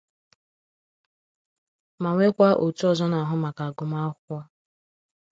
ma 2.01 2.09
nwekwa 2.13 2.49
òtù 2.65 2.83
ọzọ 2.91 3.05
na-ahụ 3.11 3.35
maka 3.43 3.63
agụmakwụkwọ 3.69 4.37